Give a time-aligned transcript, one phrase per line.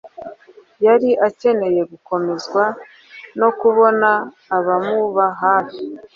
[0.85, 2.63] yari akeneye gukomezwa
[3.39, 4.09] no kubona
[4.57, 5.81] abamuba hafi.